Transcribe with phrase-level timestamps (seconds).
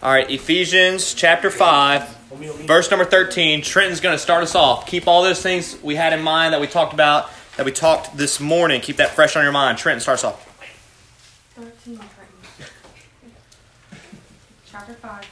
[0.00, 2.08] All right, Ephesians chapter 5,
[2.66, 3.62] verse number 13.
[3.62, 4.86] Trenton's going to start us off.
[4.86, 8.16] Keep all those things we had in mind that we talked about, that we talked
[8.16, 8.80] this morning.
[8.80, 9.76] Keep that fresh on your mind.
[9.76, 10.44] Trenton starts off.
[11.56, 12.06] 13 Trenton.
[14.70, 15.24] Chapter 5,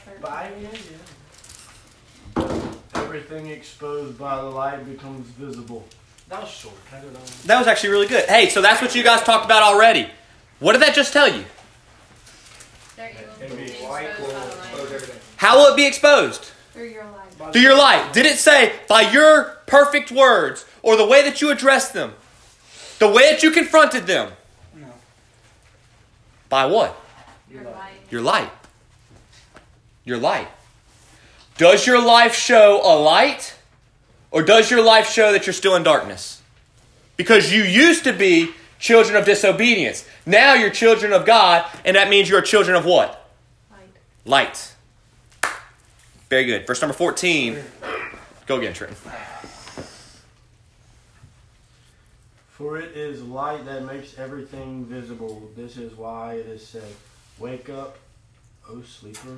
[2.35, 2.65] 13.
[2.95, 5.87] Everything exposed by the light becomes visible.
[6.27, 6.75] That was short.
[6.93, 7.21] I do it on?
[7.45, 8.27] That was actually really good.
[8.27, 10.09] Hey, so that's what you guys talked about already.
[10.59, 11.45] What did that just tell you?
[15.37, 16.51] How will it be exposed?
[16.73, 17.53] Through your life.
[17.53, 18.11] Through your light.
[18.13, 22.13] Did it say by your perfect words or the way that you addressed them?
[22.99, 24.31] The way that you confronted them?
[24.75, 24.87] No.
[26.49, 26.99] By what?
[27.51, 27.93] Your life.
[28.09, 28.49] Your light.
[30.03, 30.47] Your light.
[31.57, 33.55] Does your life show a light
[34.31, 36.41] or does your life show that you're still in darkness?
[37.15, 40.07] Because you used to be children of disobedience.
[40.25, 43.29] Now you're children of God, and that means you're children of what?
[43.71, 43.89] Light.
[44.25, 44.73] Light.
[46.29, 46.67] Very good.
[46.67, 47.57] Verse number 14.
[48.45, 48.97] Go again, Trenton.
[52.49, 55.49] For it is light that makes everything visible.
[55.55, 56.91] This is why it is said,
[57.37, 57.99] Wake up,
[58.67, 59.37] O sleeper,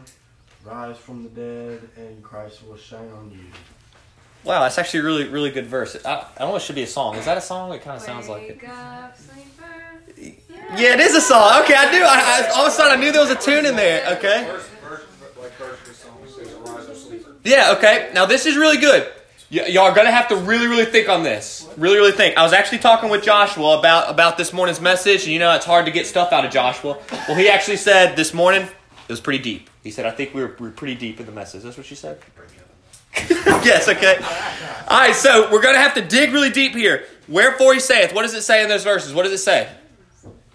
[0.64, 3.46] rise from the dead, and Christ will shine on you.
[4.44, 5.98] Wow, that's actually a really, really good verse.
[6.06, 7.16] I, I almost should be a song.
[7.16, 7.74] Is that a song?
[7.74, 8.62] It kind of sounds like it.
[8.62, 10.40] Wake up, sleeper.
[10.78, 11.62] Yeah, it is a song.
[11.64, 12.04] Okay, I knew.
[12.04, 14.18] I, I, all of a sudden, I knew there was a tune in there.
[14.18, 14.46] Okay.
[14.46, 15.06] First, first,
[15.40, 18.12] like first the says, "Arise, O sleeper." Yeah, okay.
[18.14, 19.12] Now this is really good.
[19.52, 21.68] Y- y'all are gonna have to really, really think on this.
[21.76, 22.38] Really, really think.
[22.38, 25.66] I was actually talking with Joshua about about this morning's message, and you know it's
[25.66, 26.98] hard to get stuff out of Joshua.
[27.28, 29.70] Well, he actually said this morning it was pretty deep.
[29.84, 31.86] He said, "I think we were, we were pretty deep in the message." That's what
[31.86, 32.20] she said.
[33.64, 33.88] yes.
[33.88, 34.18] Okay.
[34.88, 35.16] All right.
[35.16, 37.06] So we're gonna have to dig really deep here.
[37.28, 38.14] Wherefore he saith.
[38.14, 39.14] What does it say in those verses?
[39.14, 39.70] What does it say?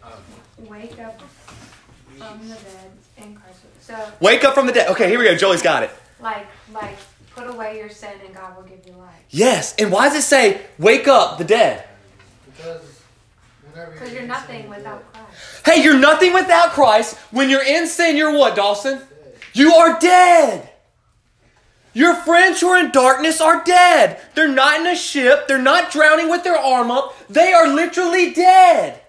[0.02, 0.12] Um,
[0.68, 1.20] wake up
[2.18, 3.60] from the dead in Christ.
[3.80, 4.88] So, Wake up from the dead.
[4.90, 5.36] Okay, here we go.
[5.36, 5.90] Joey's got it.
[6.20, 6.96] like, like,
[7.34, 9.10] put away your sin and God will give you life.
[9.30, 9.74] Yes.
[9.76, 11.86] And why does it say, "Wake up the dead"?
[12.56, 12.80] Because
[13.92, 15.66] Because you're nothing without Christ.
[15.66, 17.16] Hey, you're nothing without Christ.
[17.30, 19.00] When you're in sin, you're what, Dawson?
[19.52, 20.70] You are dead.
[21.94, 24.20] Your friends who are in darkness are dead.
[24.34, 25.46] They're not in a ship.
[25.46, 27.16] They're not drowning with their arm up.
[27.28, 29.00] They are literally dead.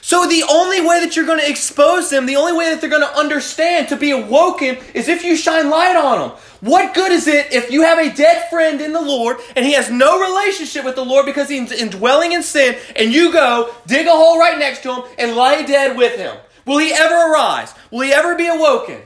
[0.00, 2.88] So the only way that you're going to expose them, the only way that they're
[2.88, 6.38] going to understand to be awoken is if you shine light on them.
[6.60, 9.74] What good is it if you have a dead friend in the Lord and he
[9.74, 14.06] has no relationship with the Lord because he's indwelling in sin and you go dig
[14.06, 16.34] a hole right next to him and lie dead with him?
[16.64, 17.74] Will he ever arise?
[17.90, 19.02] Will he ever be awoken?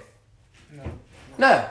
[0.71, 0.85] No.
[1.37, 1.69] No.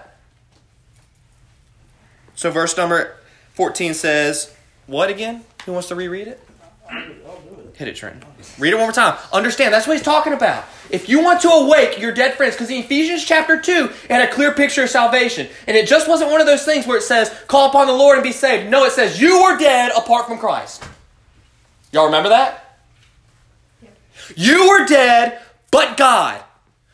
[2.41, 3.17] So verse number
[3.53, 4.51] 14 says,
[4.87, 5.43] what again?
[5.67, 6.41] Who wants to reread it?
[7.75, 8.23] Hit it, Trenton.
[8.57, 9.15] Read it one more time.
[9.31, 10.65] Understand, that's what he's talking about.
[10.89, 14.27] If you want to awake your dead friends, because in Ephesians chapter 2, it had
[14.27, 15.49] a clear picture of salvation.
[15.67, 18.17] And it just wasn't one of those things where it says, call upon the Lord
[18.17, 18.71] and be saved.
[18.71, 20.83] No, it says, you were dead apart from Christ.
[21.91, 22.79] Y'all remember that?
[24.35, 26.43] You were dead, but God.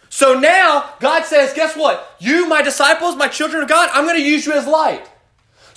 [0.10, 2.18] So now, God says, guess what?
[2.20, 5.10] You, my disciples, my children of God, I'm going to use you as light.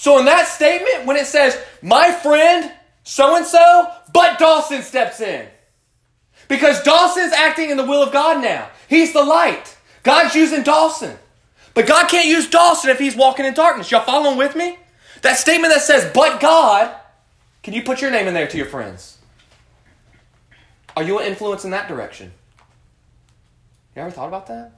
[0.01, 2.73] So in that statement, when it says, my friend,
[3.05, 5.47] so and so, but Dawson steps in.
[6.49, 8.71] Because Dawson's acting in the will of God now.
[8.89, 9.77] He's the light.
[10.03, 11.19] God's using Dawson.
[11.75, 13.91] But God can't use Dawson if he's walking in darkness.
[13.91, 14.79] Y'all following with me?
[15.21, 16.99] That statement that says, but God,
[17.63, 19.19] can you put your name in there to your friends?
[20.97, 22.33] Are you an influence in that direction?
[23.95, 24.73] You ever thought about that?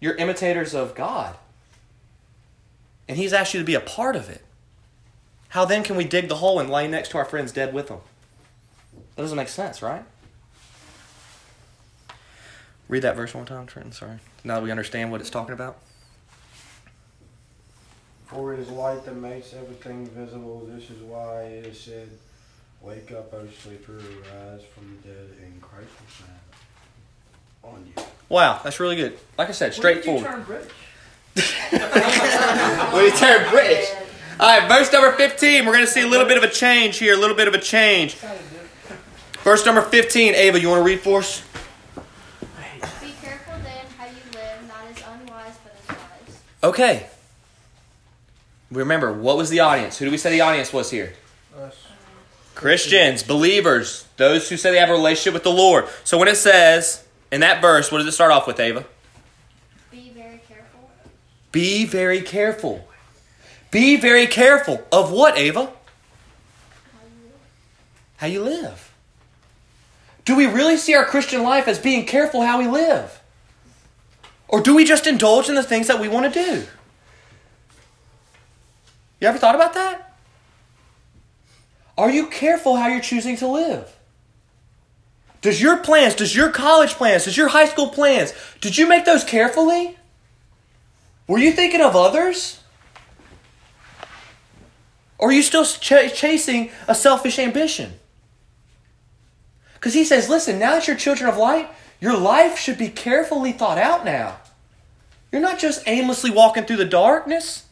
[0.00, 1.36] You're imitators of God.
[3.08, 4.42] And He's asked you to be a part of it.
[5.50, 7.88] How then can we dig the hole and lay next to our friends dead with
[7.88, 8.00] them?
[9.14, 10.04] That doesn't make sense, right?
[12.88, 13.92] Read that verse one time, Trenton.
[13.92, 14.18] Sorry.
[14.42, 15.78] Now that we understand what it's talking about.
[18.26, 20.68] For it is light that makes everything visible.
[20.70, 22.08] This is why it is said,
[22.80, 28.02] Wake up, O sleeper, arise from the dead, and Christ will shine on you.
[28.28, 29.18] Wow, that's really good.
[29.38, 30.46] Like I said, straightforward.
[31.42, 32.92] turn British?
[32.92, 33.90] When you turn British.
[34.40, 35.64] All right, verse number 15.
[35.64, 37.54] We're going to see a little bit of a change here, a little bit of
[37.54, 38.16] a change.
[39.42, 40.34] Verse number 15.
[40.34, 41.42] Ava, you want to read for us?
[43.00, 46.40] Be careful then how you live, not as unwise, but as wise.
[46.64, 47.06] Okay.
[48.70, 49.98] Remember, what was the audience?
[49.98, 51.14] Who do we say the audience was here?
[51.58, 51.86] Us.
[52.54, 55.86] Christians, believers, those who say they have a relationship with the Lord.
[56.04, 58.84] So when it says in that verse, what does it start off with, Ava?
[61.54, 62.84] Be very careful.
[63.70, 64.82] Be very careful.
[64.90, 65.70] Of what, Ava?
[68.16, 68.92] How you live.
[70.24, 73.20] Do we really see our Christian life as being careful how we live?
[74.48, 76.66] Or do we just indulge in the things that we want to do?
[79.20, 80.16] You ever thought about that?
[81.96, 83.96] Are you careful how you're choosing to live?
[85.40, 89.04] Does your plans, does your college plans, does your high school plans, did you make
[89.04, 89.96] those carefully?
[91.26, 92.60] Were you thinking of others?
[95.18, 97.94] Or are you still ch- chasing a selfish ambition?
[99.74, 101.68] Because he says, listen, now that you're children of light,
[102.00, 104.38] your life should be carefully thought out now.
[105.32, 107.64] You're not just aimlessly walking through the darkness.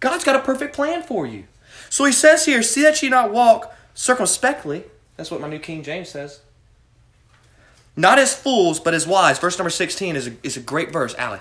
[0.00, 1.44] God's got a perfect plan for you.
[1.88, 4.84] So he says here, see that ye not walk circumspectly.
[5.16, 6.40] That's what my New King James says.
[7.96, 9.38] Not as fools, but as wise.
[9.38, 11.14] Verse number 16 is a, is a great verse.
[11.14, 11.40] Allie.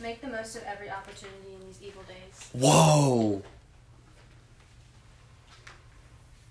[0.00, 2.50] Make the most of every opportunity in these evil days.
[2.52, 3.42] Whoa.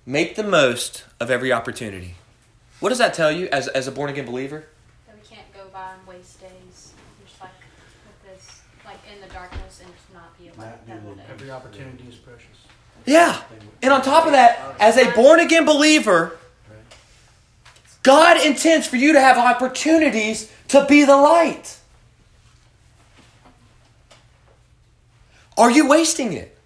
[0.06, 2.16] Make the most of every opportunity.
[2.80, 4.66] What does that tell you as, as a born again believer?
[5.08, 6.94] That we can't go by and waste days.
[7.26, 7.50] Just like
[8.06, 11.02] with this, like in the darkness and just not be a light Not that be
[11.06, 11.28] whole the- day.
[11.32, 12.48] Every opportunity is precious.
[13.06, 13.42] Yeah.
[13.82, 16.38] And on top of that, as a born again believer,
[18.04, 21.78] God intends for you to have opportunities to be the light.
[25.58, 26.58] Are you wasting it?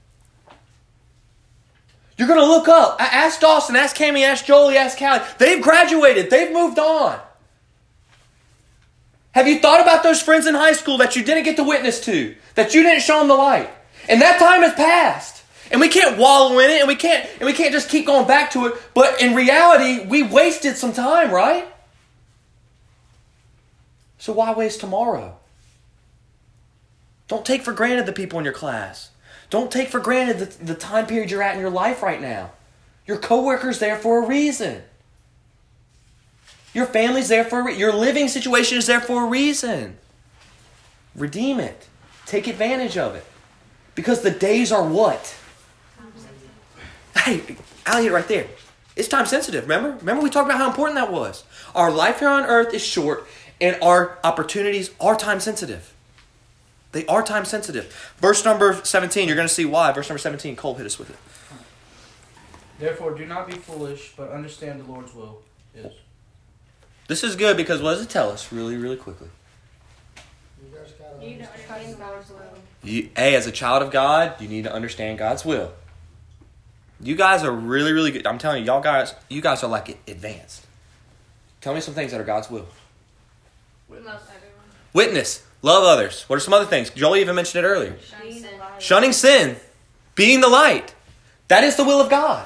[2.18, 2.97] You're going to look up.
[3.00, 5.24] Ask Dawson, ask Cami, ask Jolie, ask Callie.
[5.38, 7.19] They've graduated, they've moved on.
[9.31, 12.01] Have you thought about those friends in high school that you didn't get to witness
[12.01, 13.69] to, that you didn't show them the light?
[14.09, 15.44] And that time has passed.
[15.71, 18.27] And we can't wallow in it and we can't and we can't just keep going
[18.27, 21.65] back to it, but in reality, we wasted some time, right?
[24.18, 25.38] So why waste tomorrow?
[27.29, 29.11] Don't take for granted the people in your class.
[29.49, 32.51] Don't take for granted the, the time period you're at in your life right now.
[33.05, 34.81] Your coworker's there for a reason.
[36.73, 39.97] Your family's there for a re- your living situation is there for a reason.
[41.15, 41.87] Redeem it.
[42.25, 43.25] Take advantage of it.
[43.95, 45.35] Because the days are what?
[47.15, 48.47] Hey, hit right there.
[48.95, 49.97] It's time sensitive, remember?
[49.97, 51.43] Remember we talked about how important that was.
[51.75, 53.27] Our life here on earth is short
[53.61, 55.93] and our opportunities are time sensitive.
[56.91, 58.13] They are time sensitive.
[58.18, 59.91] Verse number 17, you're going to see why.
[59.91, 61.15] Verse number 17, Cole hit us with it.
[62.80, 65.41] Therefore, do not be foolish, but understand the Lord's will
[65.75, 65.94] is.
[67.07, 69.27] This is good because what does it tell us really, really quickly?
[70.63, 71.91] You guys gotta You don't understand.
[71.91, 72.39] understand God's will.
[72.83, 75.74] You, a, as a child of God, you need to understand God's will.
[77.01, 78.25] You guys are really, really good.
[78.25, 80.65] I'm telling you, y'all guys, you guys are like advanced.
[81.62, 82.68] Tell me some things that are God's will.
[83.89, 84.65] Love everyone.
[84.94, 86.23] Witness, love others.
[86.23, 86.89] What are some other things?
[86.91, 87.97] Jolie even mentioned it earlier.
[88.00, 88.61] Shun sin.
[88.79, 89.57] Shunning sin,
[90.15, 90.94] being the light.
[91.47, 92.45] That is the will of God.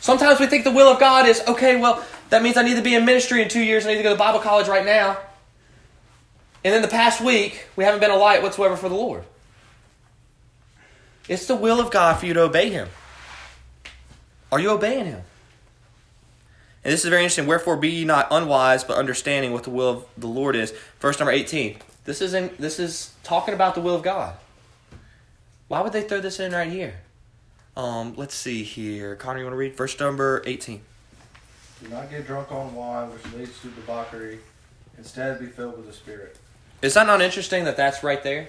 [0.00, 2.82] Sometimes we think the will of God is okay, well, that means I need to
[2.82, 3.86] be in ministry in two years.
[3.86, 5.16] I need to go to Bible college right now.
[6.62, 9.24] And then the past week, we haven't been a light whatsoever for the Lord.
[11.28, 12.88] It's the will of God for you to obey Him.
[14.52, 15.22] Are you obeying Him?
[16.84, 17.46] And this is very interesting.
[17.46, 20.72] Wherefore be ye not unwise, but understanding what the will of the Lord is.
[21.00, 21.78] Verse number 18.
[22.04, 24.34] This is in, this is talking about the will of God.
[25.68, 26.94] Why would they throw this in right here?
[27.76, 29.16] Um, let's see here.
[29.16, 30.82] Connor, you want to read verse number 18?
[31.82, 34.40] Do not get drunk on wine, which leads to debauchery.
[34.98, 36.38] Instead, be filled with the Spirit.
[36.82, 38.48] Is that not interesting that that's right there?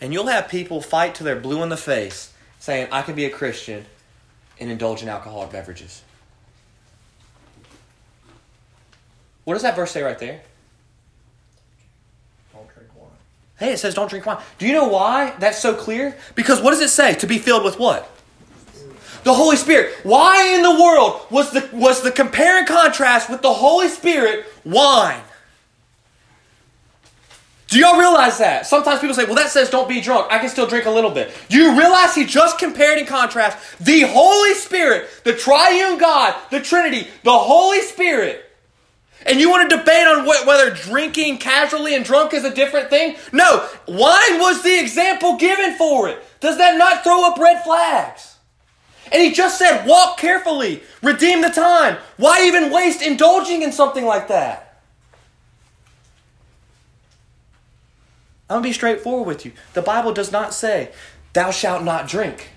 [0.00, 3.24] And you'll have people fight till they're blue in the face saying, I can be
[3.24, 3.86] a Christian
[4.58, 6.02] and indulge in alcoholic beverages.
[9.46, 10.40] What does that verse say right there?
[12.52, 13.10] Don't drink wine.
[13.60, 14.42] Hey, it says don't drink wine.
[14.58, 16.16] Do you know why that's so clear?
[16.34, 17.14] Because what does it say?
[17.14, 18.10] To be filled with what?
[19.22, 19.94] The Holy Spirit.
[20.02, 24.46] Why in the world was the was the compare and contrast with the Holy Spirit
[24.64, 25.22] wine?
[27.68, 28.66] Do y'all realize that?
[28.66, 30.26] Sometimes people say, well, that says don't be drunk.
[30.28, 31.32] I can still drink a little bit.
[31.48, 36.60] Do you realize he just compared and contrast the Holy Spirit, the triune God, the
[36.60, 38.42] Trinity, the Holy Spirit,
[39.26, 42.90] and you want to debate on wh- whether drinking casually and drunk is a different
[42.90, 43.16] thing?
[43.32, 46.22] No, wine was the example given for it.
[46.40, 48.36] Does that not throw up red flags?
[49.12, 51.96] And he just said, walk carefully, redeem the time.
[52.16, 54.80] Why even waste indulging in something like that?
[58.48, 59.52] I'm going to be straightforward with you.
[59.74, 60.90] The Bible does not say,
[61.32, 62.50] thou shalt not drink.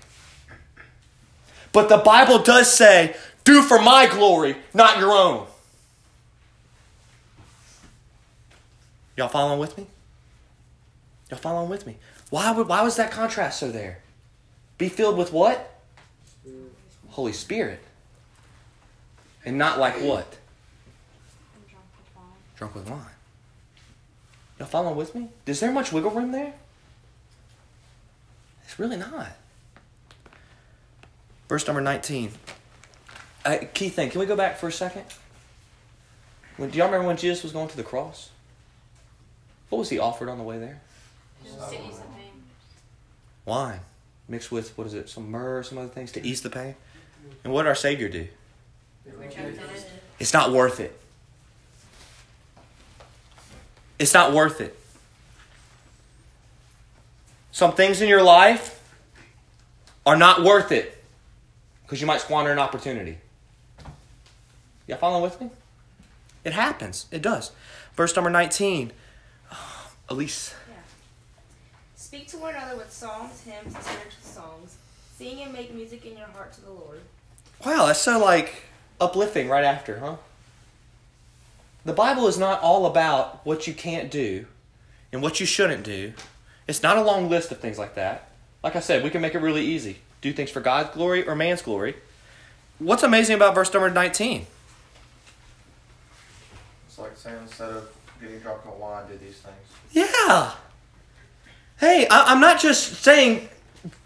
[1.71, 5.47] But the Bible does say, do for my glory, not your own.
[9.19, 9.85] Y'all following with me?
[11.29, 11.97] Y'all following with me?
[12.29, 13.99] Why would why was that contrast so there?
[14.77, 15.81] Be filled with what?
[17.09, 17.83] Holy Spirit.
[19.43, 20.37] And not like what?
[22.55, 23.01] drunk with wine.
[24.57, 25.27] Y'all following with me?
[25.45, 26.53] Is there much wiggle room there?
[28.63, 29.33] It's really not.
[31.49, 32.31] Verse number 19.
[33.43, 35.03] Uh, key thing, can we go back for a second?
[36.55, 38.29] When, do y'all remember when Jesus was going to the cross?
[39.69, 40.81] What was he offered on the way there?
[41.43, 42.31] Just to ease the pain.
[43.45, 43.79] Wine
[44.27, 46.75] mixed with, what is it, some myrrh, some other things to ease the pain.
[47.43, 48.27] And what did our Savior do?
[50.19, 50.99] It's not worth it.
[53.97, 54.77] It's not worth it.
[57.51, 58.81] Some things in your life
[60.05, 61.03] are not worth it
[61.83, 63.17] because you might squander an opportunity.
[64.87, 65.49] Y'all following with me?
[66.45, 67.07] It happens.
[67.11, 67.51] It does.
[67.95, 68.91] Verse number 19.
[70.09, 70.55] Elise.
[71.95, 74.77] Speak to one another with songs, hymns, and spiritual songs.
[75.15, 77.01] Sing and make music in your heart to the Lord.
[77.65, 78.63] Wow, that's so like
[78.99, 80.15] uplifting right after, huh?
[81.85, 84.45] The Bible is not all about what you can't do
[85.11, 86.13] and what you shouldn't do.
[86.67, 88.29] It's not a long list of things like that.
[88.63, 89.99] Like I said, we can make it really easy.
[90.21, 91.95] Do things for God's glory or man's glory.
[92.79, 94.45] What's amazing about verse number 19?
[96.87, 99.55] It's like saying instead of getting drunk on wine, do these things.
[99.91, 100.53] Yeah.
[101.79, 103.49] Hey, I, I'm not just saying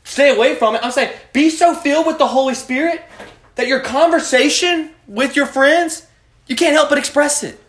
[0.03, 0.81] stay away from it.
[0.83, 3.03] I'm saying be so filled with the Holy Spirit
[3.55, 6.05] that your conversation with your friends,
[6.47, 7.59] you can't help but express it.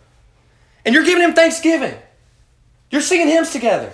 [0.85, 1.95] And you're giving him thanksgiving.
[2.91, 3.91] You're singing hymns together.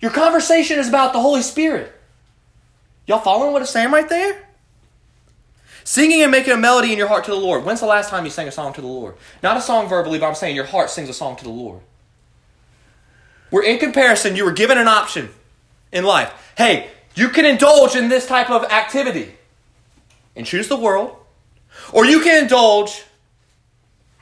[0.00, 1.92] Your conversation is about the Holy Spirit.
[3.06, 4.47] Y'all following what I'm saying right there?
[5.88, 7.64] Singing and making a melody in your heart to the Lord.
[7.64, 9.14] When's the last time you sang a song to the Lord?
[9.42, 11.80] Not a song verbally, but I'm saying your heart sings a song to the Lord.
[13.48, 15.30] Where in comparison, you were given an option
[15.90, 16.52] in life.
[16.58, 19.32] Hey, you can indulge in this type of activity
[20.36, 21.16] and choose the world,
[21.90, 23.04] or you can indulge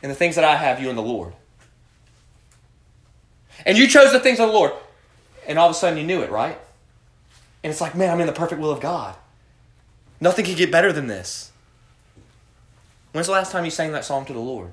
[0.04, 1.32] in the things that I have you in the Lord.
[3.64, 4.70] And you chose the things of the Lord,
[5.48, 6.60] and all of a sudden you knew it, right?
[7.64, 9.16] And it's like, man, I'm in the perfect will of God.
[10.20, 11.50] Nothing can get better than this.
[13.12, 14.72] When's the last time you sang that song to the Lord?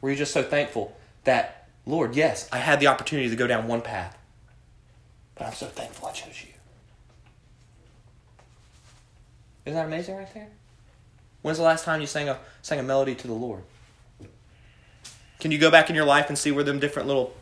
[0.00, 3.66] Were you just so thankful that, Lord, yes, I had the opportunity to go down
[3.66, 4.16] one path,
[5.34, 6.52] but I'm so thankful I chose you?
[9.64, 10.48] Isn't that amazing right there?
[11.42, 13.62] When's the last time you sang a, sang a melody to the Lord?
[15.40, 17.34] Can you go back in your life and see where them different little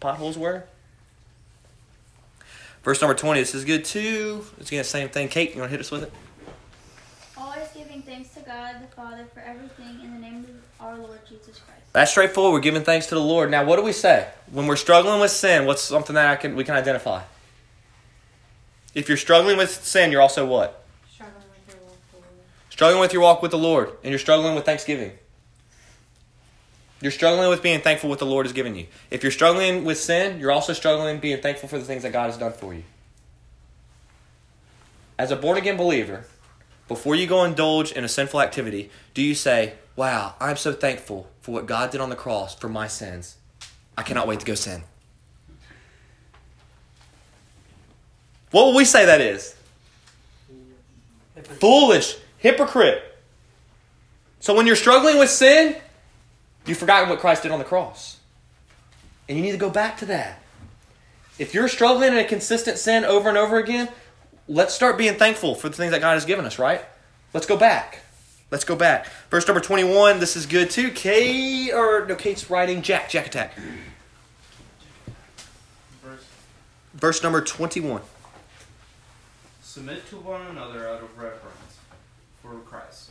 [0.00, 0.64] potholes were?
[2.82, 4.44] Verse number 20, this is good too.
[4.58, 5.28] It's again the same thing.
[5.28, 6.12] Kate, you want to hit us with it?
[7.36, 11.20] Always giving thanks to God the Father for everything in the name of our Lord
[11.28, 11.82] Jesus Christ.
[11.92, 12.52] That's straightforward.
[12.52, 13.48] We're giving thanks to the Lord.
[13.48, 15.66] Now, what do we say when we're struggling with sin?
[15.66, 17.22] What's something that I can we can identify?
[18.92, 20.84] If you're struggling with sin, you're also what?
[21.14, 22.26] Struggling with your walk forward.
[22.70, 25.12] Struggling with your walk with the Lord, and you're struggling with thanksgiving.
[27.00, 28.88] You're struggling with being thankful what the Lord has given you.
[29.12, 32.26] If you're struggling with sin, you're also struggling being thankful for the things that God
[32.26, 32.82] has done for you.
[35.16, 36.24] As a born again believer,
[36.90, 41.28] before you go indulge in a sinful activity, do you say, Wow, I'm so thankful
[41.40, 43.36] for what God did on the cross for my sins.
[43.96, 44.82] I cannot wait to go sin.
[48.50, 49.54] What will we say that is?
[51.60, 53.04] Foolish, hypocrite.
[54.40, 55.76] So when you're struggling with sin,
[56.66, 58.18] you've forgotten what Christ did on the cross.
[59.28, 60.42] And you need to go back to that.
[61.38, 63.88] If you're struggling in a consistent sin over and over again,
[64.50, 66.84] let's start being thankful for the things that God has given us, right?
[67.32, 68.00] Let's go back.
[68.50, 69.06] Let's go back.
[69.30, 70.90] Verse number 21, this is good too.
[70.90, 73.54] Kate, or no, Kate's writing Jack, Jack attack.
[76.02, 76.24] Verse
[76.94, 78.02] Verse number 21.
[79.62, 81.78] Submit to one another out of reverence
[82.42, 83.10] for Christ.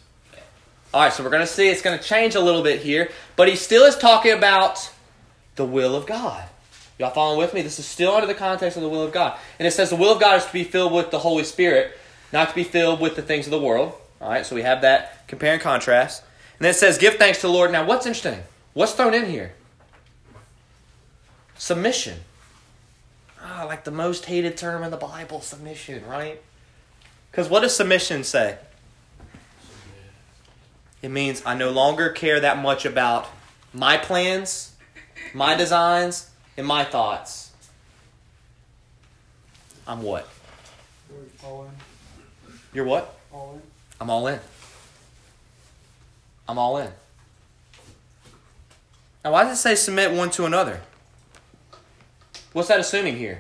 [0.94, 3.12] All right, so we're going to see it's going to change a little bit here,
[3.38, 4.92] but he still is talking about
[5.56, 6.44] the will of God.
[7.00, 7.62] Y'all following with me?
[7.62, 9.40] This is still under the context of the will of God.
[9.58, 11.98] And it says the will of God is to be filled with the Holy Spirit,
[12.34, 13.94] not to be filled with the things of the world.
[14.20, 16.24] All right, so we have that compare and contrast.
[16.58, 17.72] And then it says, give thanks to the Lord.
[17.72, 18.44] Now, what's interesting?
[18.74, 19.54] What's thrown in here?
[21.58, 22.20] Submission.
[23.42, 26.42] Ah, like the most hated term in the Bible, submission, right?
[27.32, 28.58] Because what does submission say?
[31.02, 33.26] It means I no longer care that much about
[33.74, 34.74] my plans,
[35.34, 36.29] my designs,
[36.60, 37.52] and my thoughts.
[39.88, 40.28] I'm what?
[41.42, 43.18] All in, You're what?
[43.32, 43.62] all in.
[44.02, 44.40] I'm all in.
[46.50, 46.92] I'm all in.
[49.24, 50.82] Now, why does it say submit one to another?
[52.52, 53.40] What's that assuming here?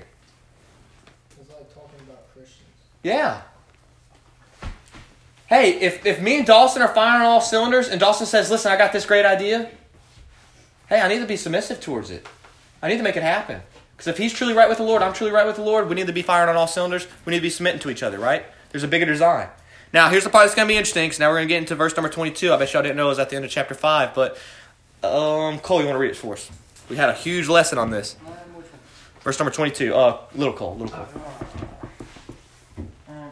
[1.40, 2.68] It's like talking about Christians.
[3.04, 3.42] Yeah.
[5.48, 8.72] Hey, if, if me and Dawson are firing on all cylinders and Dawson says, listen,
[8.72, 9.70] I got this great idea,
[10.88, 12.26] hey, I need to be submissive towards it.
[12.82, 13.62] I need to make it happen.
[13.92, 15.96] Because if he's truly right with the Lord, I'm truly right with the Lord, we
[15.96, 17.06] need to be firing on all cylinders.
[17.26, 18.46] We need to be submitting to each other, right?
[18.72, 19.50] There's a bigger design.
[19.92, 21.06] Now, here's the part that's going to be interesting.
[21.06, 22.54] Because now we're going to get into verse number 22.
[22.54, 24.14] I bet y'all didn't know it was at the end of chapter 5.
[24.14, 24.38] But,
[25.04, 26.50] um, Cole, you want to read it for us?
[26.90, 28.16] We had a huge lesson on this.
[29.22, 29.94] Verse number 22.
[29.94, 31.08] Uh, little Cole, little Cole.
[33.10, 33.32] Um,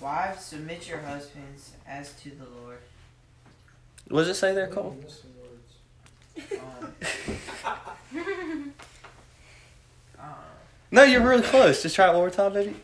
[0.00, 2.78] wives, submit your husbands as to the Lord.
[4.08, 4.96] What does it say there, Cole?
[6.36, 6.60] I'm missing
[8.12, 8.72] words.
[10.18, 10.26] Um,
[10.90, 11.82] No, you're really close.
[11.82, 12.76] Just try it one more time, baby.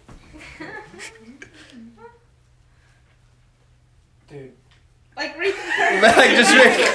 [4.29, 4.53] Dude,
[5.17, 5.55] Like read
[6.03, 6.89] Like, just read-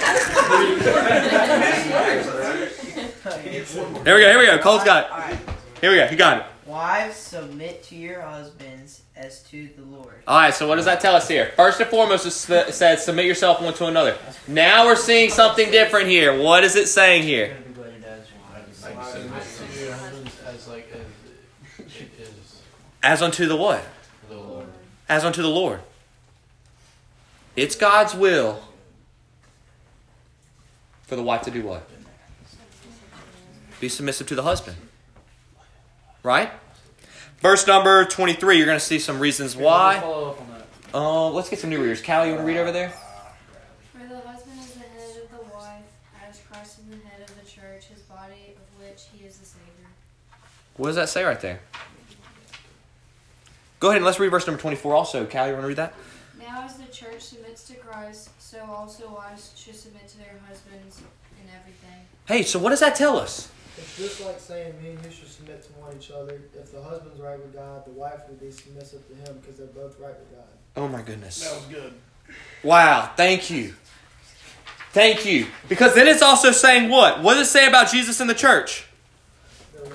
[4.03, 4.57] There we go, here we go.
[4.59, 5.39] Cole's got it.
[5.81, 6.45] Here we go, he got it.
[6.67, 10.15] Wives, submit to your husbands as to the Lord.
[10.27, 11.53] All right, so what does that tell us here?
[11.55, 14.17] First and foremost, it says submit yourself one to another.
[14.49, 16.37] Now we're seeing something different here.
[16.37, 17.55] What is it saying here?
[20.45, 22.61] As like as it is
[23.01, 23.83] As unto the what?
[24.29, 24.65] Lord.
[25.07, 25.79] As unto the Lord.
[27.55, 28.61] It's God's will
[31.03, 31.89] for the wife to do what?
[33.79, 34.75] Be submissive to the husband.
[36.23, 36.51] Right?
[37.39, 39.99] Verse number 23, you're going to see some reasons why.
[39.99, 40.67] Follow up on that.
[40.93, 42.01] Uh, let's get some new readers.
[42.01, 42.89] Callie, you want to read over there?
[43.91, 45.83] For the husband is the head of the wife,
[46.27, 49.45] as Christ is the head of the church, his body, of which he is the
[49.45, 49.87] Savior.
[50.77, 51.59] What does that say right there?
[53.79, 55.25] Go ahead and let's read verse number 24 also.
[55.25, 55.93] Callie, you want to read that?
[56.39, 61.01] Now, as the church submits to Christ, so also wives should submit to their husbands
[61.41, 62.05] in everything.
[62.27, 63.49] Hey, so what does that tell us?
[63.77, 66.41] It's just like saying me and you should submit to one each other.
[66.59, 69.67] If the husband's right with God, the wife would be submissive to him because they're
[69.67, 70.47] both right with God.
[70.75, 71.43] Oh my goodness.
[71.43, 71.93] That was good.
[72.63, 73.73] Wow, thank you.
[74.91, 75.47] Thank you.
[75.69, 77.21] Because then it's also saying what?
[77.21, 78.85] What does it say about Jesus and the church?
[79.75, 79.91] One.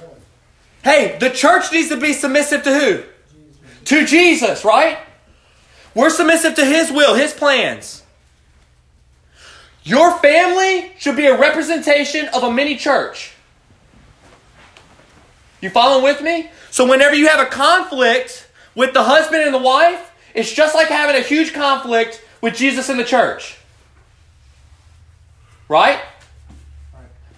[0.84, 2.96] Hey, the church needs to be submissive to who?
[2.96, 3.84] Jesus.
[3.84, 4.98] To Jesus, right?
[5.94, 8.02] We're submissive to His will, His plans.
[9.84, 13.34] Your family should be a representation of a mini church.
[15.62, 16.50] You following with me?
[16.70, 20.88] So, whenever you have a conflict with the husband and the wife, it's just like
[20.88, 23.58] having a huge conflict with Jesus and the church.
[25.68, 26.00] Right?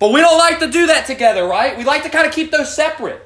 [0.00, 1.76] But we don't like to do that together, right?
[1.76, 3.20] We like to kind of keep those separate.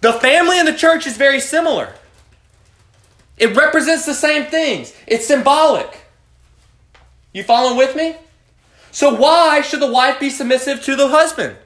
[0.00, 1.94] The family and the church is very similar.
[3.36, 4.94] It represents the same things.
[5.06, 6.06] It's symbolic.
[7.32, 8.16] You following with me?
[8.92, 11.56] So why should the wife be submissive to the husband?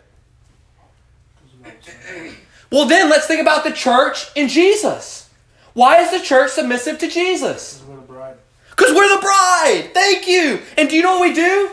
[2.70, 5.28] Well, then let's think about the church and Jesus.
[5.72, 7.78] Why is the church submissive to Jesus?
[7.78, 8.36] Because we're the bride.
[8.70, 9.90] Because we're the bride.
[9.92, 10.60] Thank you.
[10.78, 11.70] And do you know what we do?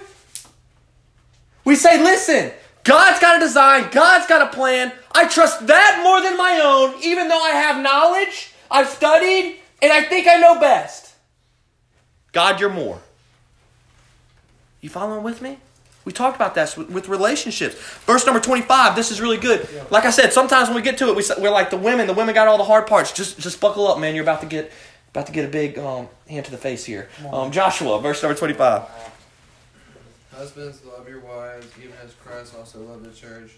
[1.66, 2.52] We say, listen,
[2.84, 4.94] God's got a design, God's got a plan.
[5.14, 9.92] I trust that more than my own, even though I have knowledge, I've studied, and
[9.92, 11.14] I think I know best.
[12.32, 13.02] God, you're more.
[14.80, 15.58] You following with me?
[16.08, 17.76] We talked about that with, with relationships.
[18.06, 19.68] Verse number 25, this is really good.
[19.92, 22.08] Like I said, sometimes when we get to it, we, we're like the women.
[22.08, 23.12] The women got all the hard parts.
[23.12, 24.16] Just just buckle up, man.
[24.16, 24.72] You're about to get
[25.10, 27.10] about to get a big um, hand to the face here.
[27.30, 28.84] Um, Joshua, verse number 25.
[30.32, 33.52] Husbands, love your wives, even as Christ also loved the church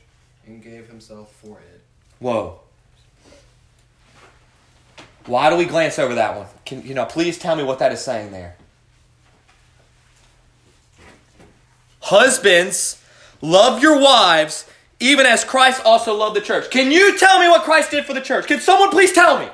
[0.48, 1.82] and gave himself for it.
[2.18, 2.62] Whoa.
[5.28, 6.48] Why do we glance over that one?
[6.66, 7.06] Can you know?
[7.06, 8.56] Please tell me what that is saying there.
[12.10, 12.98] Husbands,
[13.40, 14.66] love your wives,
[15.00, 16.72] even as Christ also loved the church.
[16.72, 18.48] Can you tell me what Christ did for the church?
[18.48, 19.48] Can someone please tell me?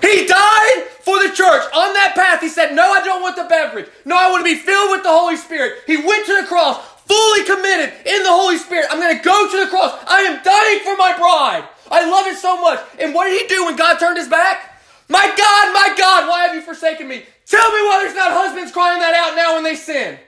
[0.00, 1.60] He died for the church.
[1.76, 3.84] On that path, he said, No, I don't want the beverage.
[4.06, 5.84] No, I want to be filled with the Holy Spirit.
[5.86, 8.88] He went to the cross, fully committed in the Holy Spirit.
[8.90, 9.92] I'm going to go to the cross.
[10.08, 11.68] I am dying for my bride.
[11.92, 12.80] I love it so much.
[12.98, 14.80] And what did he do when God turned his back?
[15.08, 17.24] My God, my God, why have you forsaken me?
[17.44, 20.18] Tell me why there's not husbands crying that out now when they sin.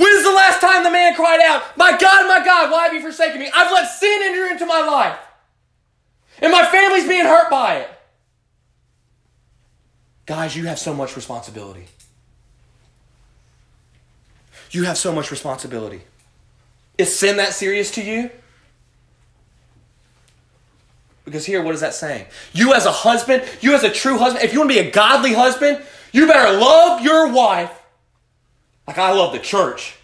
[0.00, 2.94] When is the last time the man cried out, My God, my God, why have
[2.94, 3.50] you forsaken me?
[3.54, 5.18] I've let sin enter into my life.
[6.40, 7.90] And my family's being hurt by it.
[10.24, 11.84] Guys, you have so much responsibility.
[14.70, 16.00] You have so much responsibility.
[16.96, 18.30] Is sin that serious to you?
[21.26, 22.24] Because here, what is that saying?
[22.54, 24.90] You, as a husband, you, as a true husband, if you want to be a
[24.90, 27.79] godly husband, you better love your wife
[28.90, 29.94] like I love the church.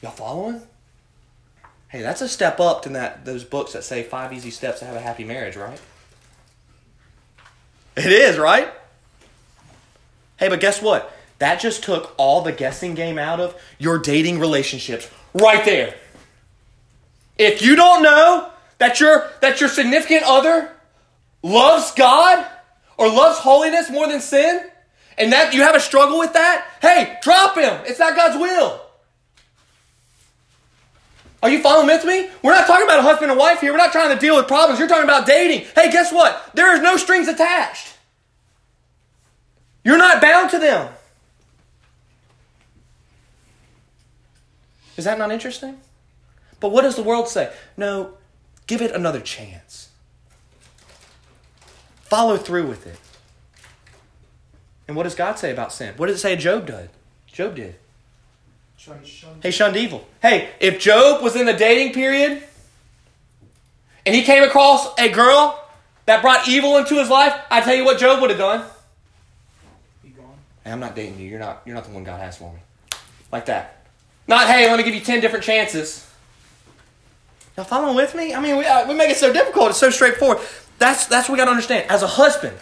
[0.00, 0.62] Y'all following?
[1.88, 4.84] Hey, that's a step up to that those books that say five easy steps to
[4.84, 5.80] have a happy marriage, right?
[7.96, 8.72] It is, right?
[10.36, 11.12] Hey, but guess what?
[11.40, 15.96] That just took all the guessing game out of your dating relationships right there.
[17.36, 20.70] If you don't know that your that your significant other
[21.42, 22.46] loves God
[22.96, 24.70] or loves holiness more than sin,
[25.18, 27.80] and that you have a struggle with that, hey, drop him.
[27.86, 28.80] It's not God's will.
[31.42, 32.30] Are you following with me?
[32.42, 33.70] We're not talking about a husband and wife here.
[33.70, 34.78] We're not trying to deal with problems.
[34.78, 35.66] You're talking about dating.
[35.74, 36.50] Hey, guess what?
[36.54, 37.94] There is no strings attached.
[39.84, 40.90] You're not bound to them.
[44.96, 45.78] Is that not interesting?
[46.60, 47.52] But what does the world say?
[47.76, 48.14] No,
[48.66, 49.90] give it another chance.
[52.04, 52.98] Follow through with it.
[54.86, 55.94] And what does God say about sin?
[55.96, 56.90] What does it say Job did?
[57.26, 57.76] Job did.
[59.42, 60.06] He shunned evil.
[60.20, 62.42] Hey, if Job was in the dating period
[64.04, 65.58] and he came across a girl
[66.04, 68.64] that brought evil into his life, I tell you what Job would have done.
[70.64, 71.28] Hey, I'm not dating you.
[71.28, 71.62] You're not.
[71.66, 72.58] You're not the one God has for me.
[73.30, 73.86] Like that.
[74.26, 76.10] Not hey, let me give you ten different chances.
[77.56, 78.34] Y'all following with me?
[78.34, 79.70] I mean, we, uh, we make it so difficult.
[79.70, 80.38] It's so straightforward.
[80.78, 81.90] That's that's what we got to understand.
[81.90, 82.56] As a husband,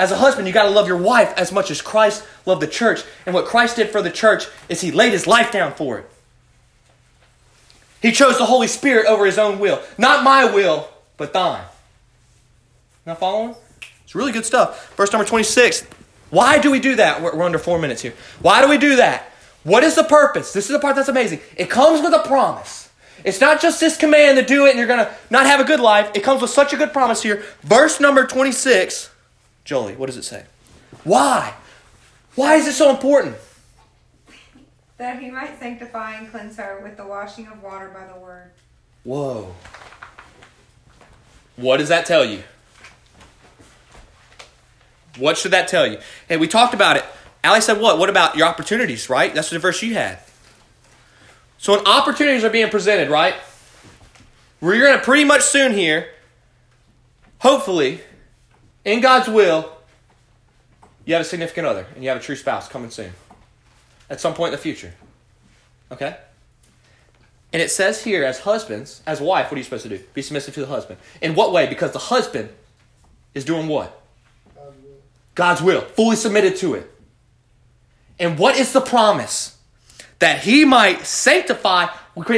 [0.00, 2.66] as a husband, you got to love your wife as much as Christ loved the
[2.66, 3.02] church.
[3.26, 6.06] And what Christ did for the church is He laid His life down for it.
[8.00, 11.66] He chose the Holy Spirit over His own will, not my will, but thine.
[13.04, 13.54] Not following?
[14.02, 14.96] It's really good stuff.
[14.96, 15.86] Verse number twenty-six.
[16.30, 17.20] Why do we do that?
[17.20, 18.14] We're, we're under four minutes here.
[18.40, 19.30] Why do we do that?
[19.64, 20.54] What is the purpose?
[20.54, 21.40] This is the part that's amazing.
[21.58, 22.88] It comes with a promise.
[23.22, 25.64] It's not just this command to do it and you're going to not have a
[25.64, 26.10] good life.
[26.14, 27.44] It comes with such a good promise here.
[27.60, 29.09] Verse number 26.
[29.70, 30.46] Jolie, what does it say?
[31.04, 31.54] Why?
[32.34, 33.36] Why is it so important?
[34.96, 38.50] That he might sanctify and cleanse her with the washing of water by the word.
[39.04, 39.54] Whoa.
[41.54, 42.42] What does that tell you?
[45.18, 46.00] What should that tell you?
[46.28, 47.04] Hey, we talked about it.
[47.44, 47.96] Allie said what?
[47.96, 49.32] What about your opportunities, right?
[49.32, 50.18] That's the verse you had.
[51.58, 53.36] So when opportunities are being presented, right?
[54.60, 56.08] We're going to pretty much soon here,
[57.38, 58.00] hopefully,
[58.84, 59.72] in God's will,
[61.04, 63.12] you have a significant other and you have a true spouse coming soon.
[64.08, 64.92] At some point in the future.
[65.92, 66.16] Okay?
[67.52, 70.00] And it says here, as husbands, as wife, what are you supposed to do?
[70.14, 71.00] Be submissive to the husband.
[71.20, 71.66] In what way?
[71.66, 72.48] Because the husband
[73.34, 74.00] is doing what?
[74.54, 74.96] God's will.
[75.34, 76.90] God's will, fully submitted to it.
[78.18, 79.56] And what is the promise?
[80.20, 81.88] That he might sanctify.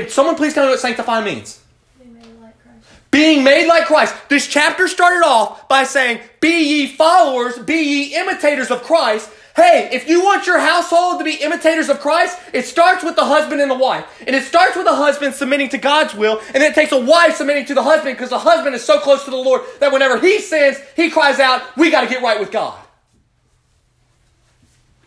[0.09, 1.61] Someone please tell me what sanctify means.
[1.98, 2.87] Be made like Christ.
[3.12, 4.16] Being made like Christ.
[4.31, 9.31] This chapter started off by saying, Be ye followers, be ye imitators of Christ.
[9.55, 13.25] Hey, if you want your household to be imitators of Christ, it starts with the
[13.27, 14.07] husband and the wife.
[14.27, 17.37] And it starts with the husband submitting to God's will, and it takes a wife
[17.37, 20.18] submitting to the husband because the husband is so close to the Lord that whenever
[20.18, 22.79] he sins, he cries out, We got to get right with God.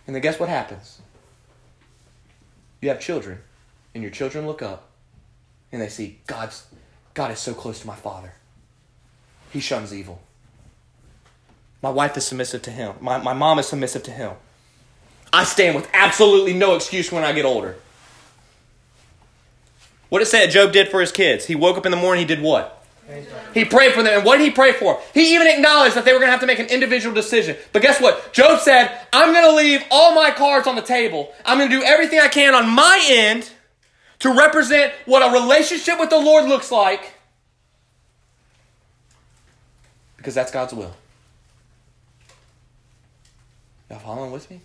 [0.06, 1.02] And then guess what happens?
[2.82, 3.40] You have children,
[3.96, 4.92] and your children look up
[5.72, 6.68] and they see God's
[7.16, 8.34] God is so close to my father.
[9.52, 10.22] He shuns evil.
[11.82, 12.96] My wife is submissive to him.
[13.00, 14.34] My, my mom is submissive to him.
[15.32, 17.76] I stand with absolutely no excuse when I get older.
[20.10, 21.46] What it said Job did for his kids.
[21.46, 22.86] He woke up in the morning, he did what?
[23.54, 24.18] He prayed for them.
[24.18, 25.00] And what did he pray for?
[25.14, 27.56] He even acknowledged that they were going to have to make an individual decision.
[27.72, 28.34] But guess what?
[28.34, 31.32] Job said, I'm going to leave all my cards on the table.
[31.46, 33.50] I'm going to do everything I can on my end
[34.20, 37.14] to represent what a relationship with the Lord looks like.
[40.18, 40.94] Because that's God's will.
[43.90, 44.62] Y'all following with me?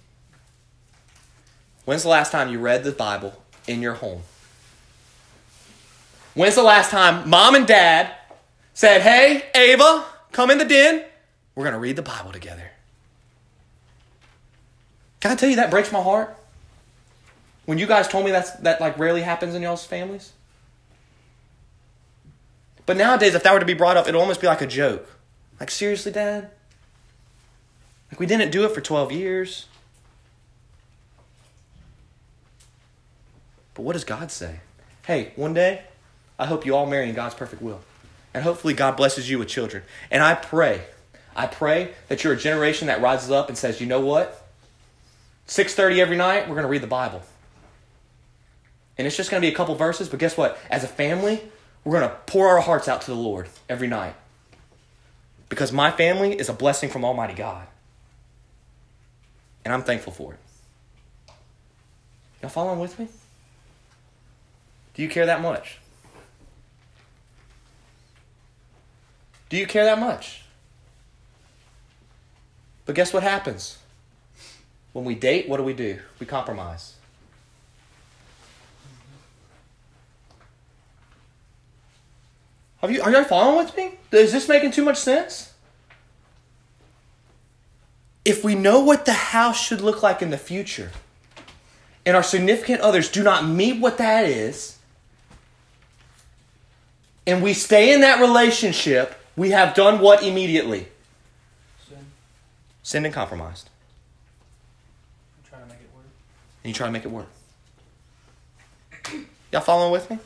[1.84, 4.22] When's the last time you read the Bible in your home?
[6.34, 8.14] When's the last time mom and dad
[8.72, 11.04] said, Hey, Ava, come in the den.
[11.54, 12.70] We're going to read the Bible together.
[15.20, 16.34] Can I tell you that breaks my heart?
[17.70, 20.32] When you guys told me that's, that like rarely happens in y'all's families?
[22.84, 25.08] But nowadays, if that were to be brought up, it'd almost be like a joke.
[25.60, 26.50] Like, seriously, Dad?
[28.10, 29.66] Like, we didn't do it for 12 years.
[33.74, 34.58] But what does God say?
[35.06, 35.82] Hey, one day,
[36.40, 37.82] I hope you all marry in God's perfect will.
[38.34, 39.84] And hopefully, God blesses you with children.
[40.10, 40.86] And I pray,
[41.36, 44.44] I pray that you're a generation that rises up and says, you know what?
[45.46, 47.22] 6.30 every night, we're going to read the Bible.
[49.00, 50.58] And it's just going to be a couple verses, but guess what?
[50.70, 51.40] As a family,
[51.84, 54.14] we're going to pour our hearts out to the Lord every night.
[55.48, 57.66] Because my family is a blessing from Almighty God.
[59.64, 60.38] And I'm thankful for it.
[62.42, 63.08] Y'all following with me?
[64.92, 65.78] Do you care that much?
[69.48, 70.42] Do you care that much?
[72.84, 73.78] But guess what happens?
[74.92, 76.00] When we date, what do we do?
[76.18, 76.96] We compromise.
[82.80, 83.92] Have you, are you following with me?
[84.12, 85.52] Is this making too much sense?
[88.24, 90.90] If we know what the house should look like in the future,
[92.06, 94.78] and our significant others do not meet what that is,
[97.26, 100.88] and we stay in that relationship, we have done what immediately?
[101.86, 101.98] Sin.
[102.82, 103.68] Sinned and compromised.
[105.38, 106.06] I'm trying to make it work.
[106.64, 107.28] And you try to make it work.
[109.52, 110.18] Y'all following with me?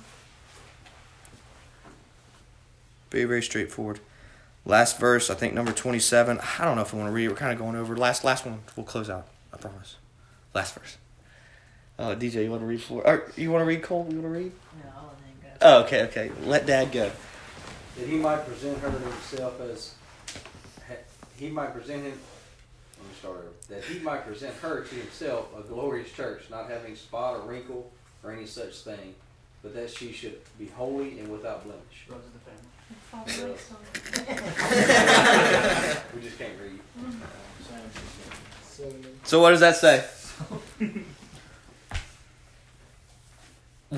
[3.14, 4.00] Very, very straightforward.
[4.64, 6.40] Last verse, I think number 27.
[6.58, 7.28] I don't know if I want to read it.
[7.28, 7.96] We're kind of going over.
[7.96, 8.58] Last last one.
[8.74, 9.28] We'll close out.
[9.52, 9.98] I promise.
[10.52, 10.96] Last verse.
[11.96, 13.06] Uh, DJ, you want to read for?
[13.06, 14.04] Or you want to read, Cole?
[14.10, 14.52] You want to read?
[14.82, 15.48] No, I'll let him go.
[15.62, 16.32] Oh, okay, okay.
[16.44, 17.12] Let Dad go.
[17.98, 19.94] that he might present her to himself as
[21.36, 22.18] he might present him.
[22.98, 23.48] Let me start over.
[23.68, 27.92] That he might present her to himself a glorious church, not having spot or wrinkle
[28.24, 29.14] or any such thing,
[29.62, 32.06] but that she should be holy and without blemish.
[32.08, 32.73] Runs in the family.
[36.14, 36.78] We just can't read.
[39.24, 40.04] So what does that say?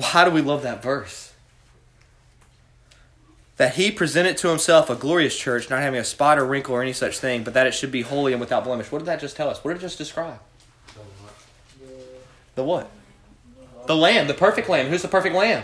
[0.01, 1.33] How do we love that verse?
[3.57, 6.81] That he presented to himself a glorious church, not having a spot or wrinkle or
[6.81, 8.91] any such thing, but that it should be holy and without blemish.
[8.91, 9.63] What did that just tell us?
[9.63, 10.39] What did it just describe?
[12.53, 12.89] The what?
[13.87, 14.87] The lamb, the perfect lamb.
[14.87, 15.63] Who's the perfect lamb?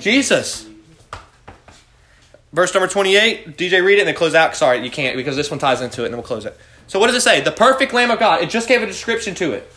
[0.00, 0.66] Jesus.
[2.52, 3.56] Verse number 28.
[3.56, 4.54] DJ, read it and then close out.
[4.56, 6.56] Sorry, you can't because this one ties into it and then we'll close it.
[6.86, 7.40] So, what does it say?
[7.40, 8.42] The perfect lamb of God.
[8.42, 9.70] It just gave a description to it.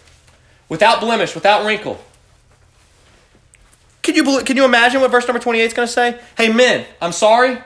[0.68, 2.04] Without blemish, without wrinkle.
[4.02, 6.20] Can you, can you imagine what verse number 28 is going to say?
[6.38, 7.58] Hey, men, I'm sorry.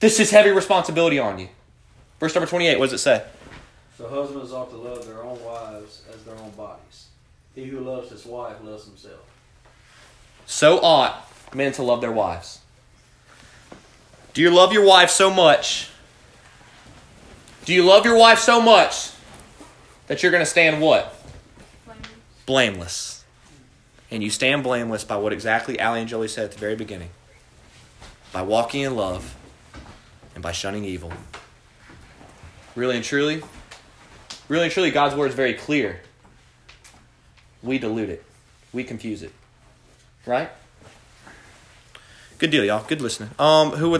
[0.00, 1.48] This is heavy responsibility on you.
[2.18, 3.24] Verse number 28, what does it say?
[3.98, 7.08] So husbands ought to love their own wives as their own bodies.
[7.54, 9.20] He who loves his wife loves himself.
[10.46, 12.61] So ought men to love their wives.
[14.34, 15.90] Do you love your wife so much?
[17.64, 19.10] Do you love your wife so much
[20.06, 21.14] that you're going to stand what?
[22.46, 23.24] Blameless.
[24.10, 27.10] And you stand blameless by what exactly Allie and Jolie said at the very beginning
[28.32, 29.36] by walking in love
[30.34, 31.12] and by shunning evil.
[32.74, 33.42] Really and truly,
[34.48, 36.00] really and truly, God's word is very clear.
[37.62, 38.24] We dilute it,
[38.72, 39.32] we confuse it.
[40.24, 40.50] Right?
[42.38, 42.82] Good deal, y'all.
[42.82, 43.30] Good listening.
[43.38, 43.90] Um, who would